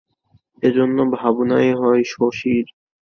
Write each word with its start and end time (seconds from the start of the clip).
এজন্য 0.63 0.97
ভাবনাও 1.15 1.71
হয় 1.81 2.03
শশীর। 2.13 2.65